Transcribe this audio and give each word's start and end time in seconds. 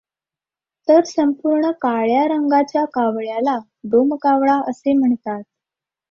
तर 0.87 1.03
संपूर्ण 1.05 1.71
काळ्या 1.81 2.23
रंगाच्या 2.27 2.85
कावळ्याला 2.85 3.57
डोमकावळा 3.83 4.55
असे 4.67 4.93
म्हणतात. 4.93 5.41